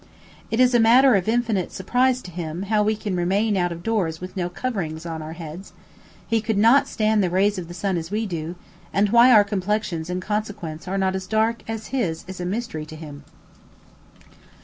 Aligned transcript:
It 0.49 0.59
is 0.59 0.73
a 0.73 0.79
matter 0.79 1.13
of 1.13 1.27
infinite 1.29 1.71
surprise 1.71 2.23
to 2.23 2.31
him 2.31 2.63
how 2.63 2.81
we 2.81 2.95
can 2.95 3.15
remain 3.15 3.55
out 3.55 3.71
of 3.71 3.83
doors 3.83 4.19
with 4.19 4.35
no 4.35 4.49
covering 4.49 4.97
to 4.97 5.09
our 5.09 5.33
heads, 5.33 5.73
he 6.25 6.41
could 6.41 6.57
not 6.57 6.87
stand 6.87 7.21
the 7.21 7.29
rays 7.29 7.59
of 7.59 7.67
the 7.67 7.75
sun 7.75 7.97
as 7.97 8.09
we 8.09 8.25
do; 8.25 8.55
and 8.91 9.09
why 9.09 9.31
our 9.31 9.43
complexions 9.43 10.09
in 10.09 10.19
consequence 10.19 10.87
are 10.87 10.97
not 10.97 11.13
as 11.13 11.27
dark 11.27 11.61
as 11.69 11.89
his 11.93 12.25
is 12.27 12.41
a 12.41 12.45
mystery 12.47 12.87
to 12.87 12.95
him. 12.95 13.23